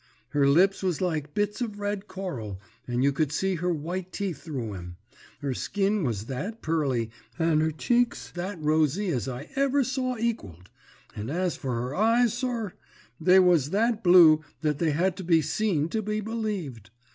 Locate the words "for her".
11.55-11.93